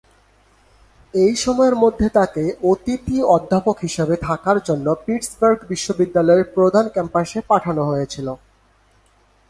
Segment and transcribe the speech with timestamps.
[1.13, 8.27] এই সময়ের মধ্যে তাকে অতিথি অধ্যাপক হিসেবে থাকার জন্য পিটসবার্গ বিশ্ববিদ্যালয়ের প্রধান ক্যাম্পাসে পাঠানো হয়েছিল।